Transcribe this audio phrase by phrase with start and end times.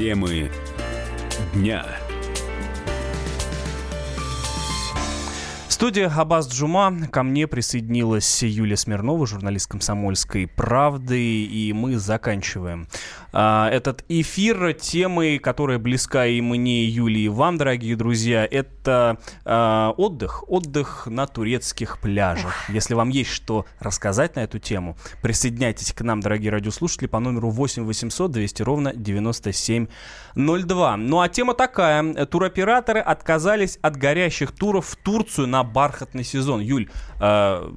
[0.00, 0.50] Темы
[1.52, 1.84] дня.
[5.68, 7.06] Студия Абаз Джума.
[7.12, 12.88] Ко мне присоединилась Юлия Смирнова, журналист «Комсомольской правды», и мы заканчиваем
[13.32, 18.46] а, этот эфир темой, которая близка и мне, и Юлии, и вам, дорогие друзья.
[18.48, 22.54] Это а, отдых, отдых на турецких пляжах.
[22.68, 27.50] Если вам есть что рассказать на эту тему, присоединяйтесь к нам, дорогие радиослушатели, по номеру
[27.50, 30.96] 8 800 200 ровно 9702.
[30.96, 32.26] Ну а тема такая.
[32.26, 36.60] Туроператоры отказались от горящих туров в Турцию на бархатный сезон.
[36.60, 36.90] Юль,
[37.20, 37.70] э,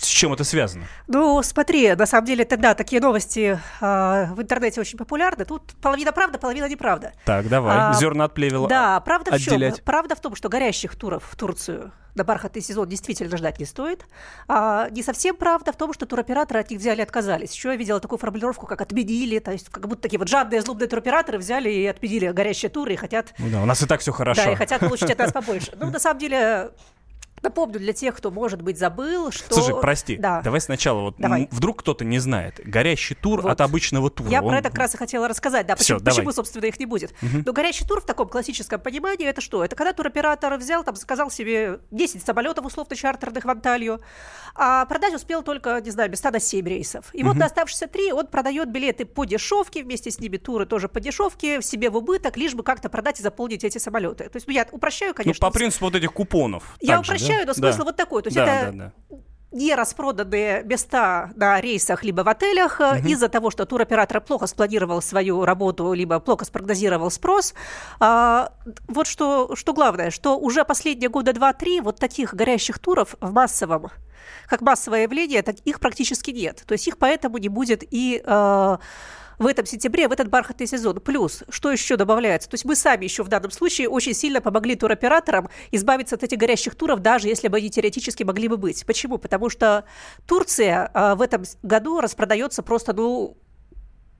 [0.00, 0.84] с чем это связано?
[1.06, 5.44] Ну, смотри, на самом деле, это да, такие новости э, в интернете очень популярны.
[5.44, 7.12] Тут половина правда, половина неправда.
[7.24, 7.76] Так, давай.
[7.76, 9.74] А, Зерна от плевела Да, правда отделять.
[9.74, 9.84] в чем?
[9.84, 14.06] Правда в том, что горящих туров в Турцию на бархатный сезон действительно ждать не стоит.
[14.48, 17.52] А, не совсем правда в том, что туроператоры от них взяли и отказались.
[17.52, 20.88] Еще я видела такую формулировку, как отменили, то есть как будто такие вот жадные злобные
[20.88, 23.34] туроператоры взяли и отменили горящие туры и хотят...
[23.38, 24.42] Ну да, у нас и так все хорошо.
[24.44, 25.72] Да, и хотят получить от нас побольше.
[25.78, 26.70] Ну, на самом деле,
[27.42, 29.54] Напомню для тех, кто, может быть, забыл, что...
[29.54, 30.40] Слушай, прости, да.
[30.42, 31.48] давай сначала, вот давай.
[31.50, 32.60] вдруг кто-то не знает.
[32.64, 33.52] Горящий тур вот.
[33.52, 34.28] от обычного тура.
[34.30, 34.50] Я он...
[34.50, 37.12] про это как раз и хотела рассказать, да, Всё, почему, почему, собственно, их не будет.
[37.22, 37.42] Угу.
[37.46, 39.64] Но горящий тур в таком классическом понимании, это что?
[39.64, 44.00] Это когда туроператор взял, там, заказал себе 10 самолетов условно чартерных в Анталию,
[44.54, 47.06] а продать успел только, не знаю, места на 7 рейсов.
[47.12, 47.28] И угу.
[47.28, 51.00] вот на оставшиеся 3 он продает билеты по дешевке, вместе с ними туры тоже по
[51.00, 54.28] дешевке, себе в убыток, лишь бы как-то продать и заполнить эти самолеты.
[54.28, 55.44] То есть, ну, я упрощаю, конечно.
[55.44, 56.76] Ну, по принципу вот этих купонов.
[56.80, 57.46] Я упрощаю, да?
[57.46, 58.22] но смысл вот такой.
[58.22, 58.92] То есть это
[59.52, 63.08] не распроданные места на рейсах либо в отелях угу.
[63.08, 67.54] из-за того, что туроператор плохо спланировал свою работу, либо плохо спрогнозировал спрос.
[67.98, 68.52] А,
[68.88, 73.88] вот что, что главное, что уже последние года два-три вот таких горящих туров в массовом,
[74.46, 76.62] как массовое явление, так их практически нет.
[76.66, 78.22] То есть их поэтому не будет и...
[78.26, 78.78] А,
[79.38, 81.00] в этом сентябре, в этот бархатный сезон.
[81.00, 82.48] Плюс, что еще добавляется?
[82.48, 86.38] То есть мы сами еще в данном случае очень сильно помогли туроператорам избавиться от этих
[86.38, 88.84] горящих туров, даже если бы они теоретически могли бы быть.
[88.86, 89.18] Почему?
[89.18, 89.84] Потому что
[90.26, 93.36] Турция а, в этом году распродается просто, ну,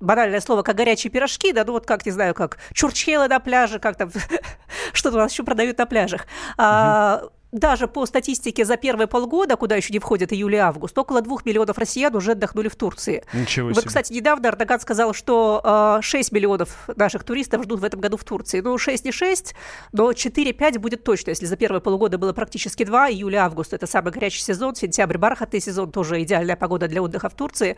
[0.00, 3.78] банальное слово, как горячие пирожки, да, ну вот как, не знаю, как чурчхелы на пляже,
[3.78, 4.10] как там,
[4.92, 6.26] что-то у нас еще продают на пляжах.
[6.58, 7.32] Угу.
[7.52, 11.44] Даже по статистике за первые полгода, куда еще не входит июль и август, около двух
[11.44, 13.24] миллионов россиян уже отдохнули в Турции.
[13.34, 13.74] Ничего себе.
[13.74, 18.16] Вот, кстати, недавно Эрдоган сказал, что э, 6 миллионов наших туристов ждут в этом году
[18.16, 18.60] в Турции.
[18.60, 19.54] Ну, 6 не 6,
[19.92, 23.86] но 4-5 будет точно, если за первые полгода было практически 2, июль и август– это
[23.86, 27.76] самый горячий сезон, сентябрь– бархатный сезон, тоже идеальная погода для отдыха в Турции.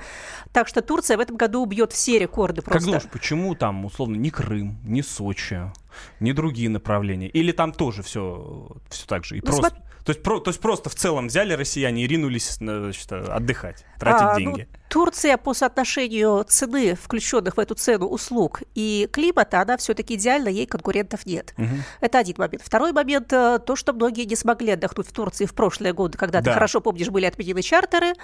[0.53, 2.79] Так что Турция в этом году убьет все рекорды просто.
[2.79, 5.73] Как думаешь, почему там, условно, не Крым, не Сочи,
[6.21, 7.29] не другие направления?
[7.29, 9.39] Или там тоже все, все так же?
[9.39, 9.71] И ну, просто...
[9.71, 9.85] См...
[10.05, 14.23] То есть, про, то есть просто в целом взяли россияне и ринулись значит, отдыхать, тратить
[14.23, 14.69] а, ну, деньги.
[14.71, 20.49] Ну, Турция по соотношению цены, включенных в эту цену услуг и климата, она все-таки идеально,
[20.49, 21.53] ей конкурентов нет.
[21.59, 21.67] Угу.
[22.01, 22.63] Это один момент.
[22.65, 26.41] Второй момент, э, то, что многие не смогли отдохнуть в Турции в прошлые годы, когда,
[26.41, 26.45] да.
[26.45, 28.15] ты хорошо помнишь, были отменены чартеры.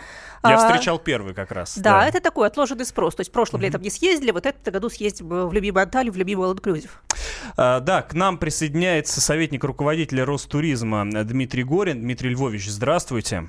[0.45, 1.77] Я а, встречал первый как раз.
[1.77, 3.17] Да, да, это такой отложенный спрос.
[3.17, 3.67] То есть в прошлом угу.
[3.67, 6.89] летом не съездили, вот этот году съездим в любимую Анталию, в любимый All
[7.57, 12.01] А, да, к нам присоединяется советник руководителя Ростуризма Дмитрий Горин.
[12.01, 13.49] Дмитрий Львович, здравствуйте.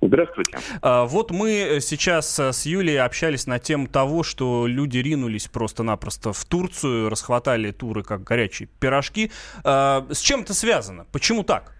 [0.00, 0.58] Здравствуйте.
[0.82, 6.44] А, вот мы сейчас с Юлей общались на тему того, что люди ринулись просто-напросто в
[6.44, 9.30] Турцию, расхватали туры как горячие пирожки.
[9.64, 11.06] А, с чем это связано?
[11.12, 11.74] Почему так?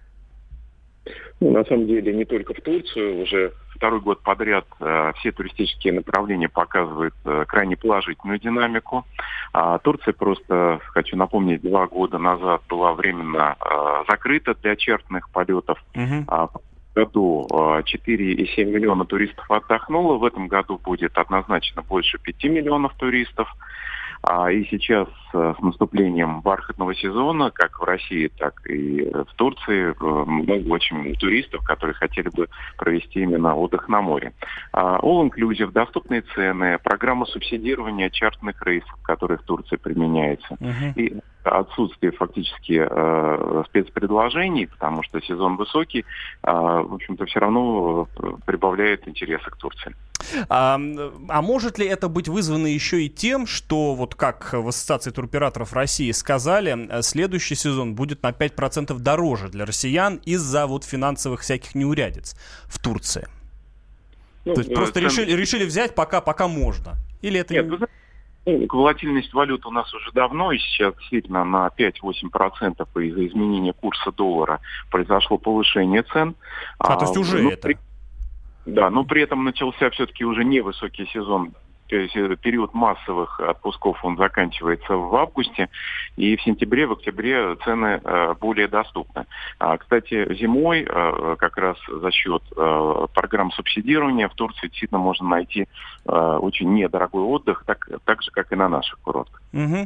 [1.39, 5.93] Ну, на самом деле, не только в Турцию, уже второй год подряд э, все туристические
[5.93, 9.07] направления показывают э, крайне положительную динамику.
[9.51, 15.83] А Турция просто, хочу напомнить, два года назад была временно э, закрыта для чертных полетов.
[15.95, 16.61] Угу
[16.93, 23.47] году 4,7 а, миллиона туристов отдохнуло, в этом году будет однозначно больше 5 миллионов туристов.
[24.23, 29.95] А, и сейчас э, с наступлением бархатного сезона, как в России, так и в Турции,
[29.99, 32.47] много очень туристов, которые хотели бы
[32.77, 34.33] провести именно отдых на море.
[34.73, 40.55] А, all inclusive, доступные цены, программа субсидирования чартных рейсов, которая в Турции применяется.
[40.59, 40.93] Uh-huh.
[40.95, 46.05] И отсутствие фактически э, спецпредложений, потому что сезон высокий,
[46.43, 49.95] э, в общем-то, все равно э, прибавляет интереса к Турции.
[50.49, 50.79] А,
[51.29, 55.73] а может ли это быть вызвано еще и тем, что, вот как в Ассоциации туроператоров
[55.73, 62.35] России сказали, следующий сезон будет на 5% дороже для россиян из-за вот финансовых всяких неурядиц
[62.65, 63.27] в Турции?
[64.45, 66.95] Ну, То есть просто э, решили, решили взять пока, пока можно?
[67.21, 67.53] Или это...
[67.53, 67.87] Нет, вы
[68.45, 74.59] волатильность валют у нас уже давно, и сейчас действительно на 5-8% из-за изменения курса доллара
[74.89, 76.35] произошло повышение цен.
[76.79, 77.61] А, а то есть уже ну, это?
[77.61, 77.77] При...
[78.65, 81.53] Да, но при этом начался все-таки уже невысокий сезон
[81.91, 85.69] то есть период массовых отпусков он заканчивается в августе,
[86.15, 88.01] и в сентябре, в октябре цены
[88.39, 89.25] более доступны.
[89.59, 95.67] А, кстати, зимой как раз за счет программ субсидирования в Турции действительно можно найти
[96.05, 99.40] очень недорогой отдых, так, так же, как и на наших курортах.
[99.53, 99.85] Угу.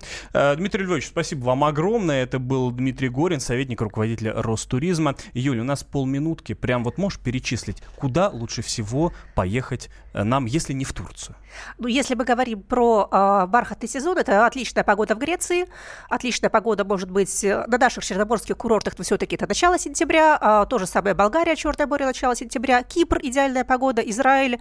[0.57, 2.23] Дмитрий Львович, спасибо вам огромное.
[2.23, 5.15] Это был Дмитрий Горин, советник руководителя Ростуризма.
[5.33, 6.53] Юля, у нас полминутки.
[6.53, 11.35] Прям вот можешь перечислить, куда лучше всего поехать э, нам, если не в Турцию?
[11.77, 15.67] Ну, если мы говорим про э, бархатный сезон, это отличная погода в Греции.
[16.09, 20.37] Отличная погода может быть э, на наших черноморских курортах, но все-таки это начало сентября.
[20.41, 22.83] Э, то же самое Болгария, Черное море, начало сентября.
[22.83, 24.01] Кипр, идеальная погода.
[24.01, 24.59] Израиль,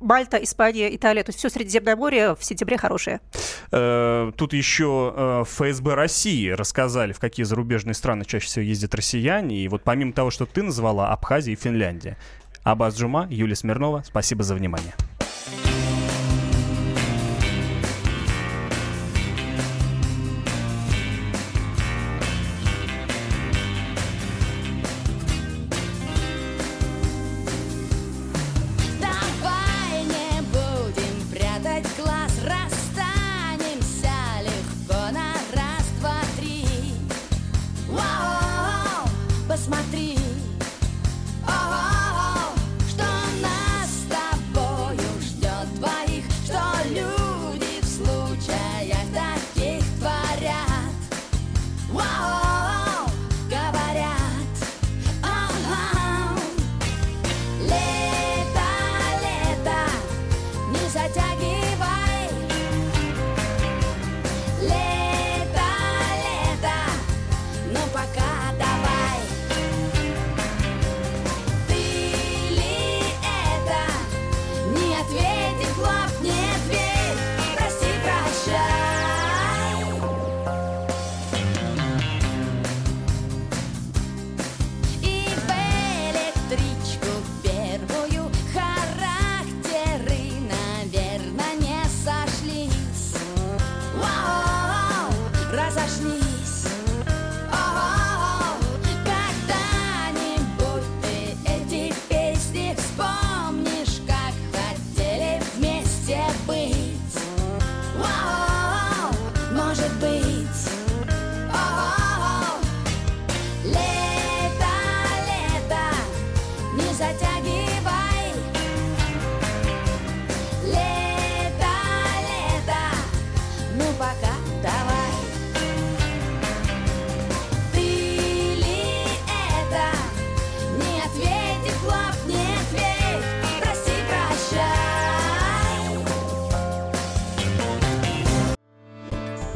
[0.00, 3.20] Мальта, Испания, Италия, то есть все Средиземное море в сентябре хорошее.
[3.72, 9.58] Э, тут еще э, ФСБ России рассказали, в какие зарубежные страны чаще всего ездят россияне.
[9.58, 12.16] И вот помимо того, что ты назвала, Абхазия и Финляндия.
[12.62, 14.94] Абаз Джума, Юлия Смирнова, спасибо за внимание.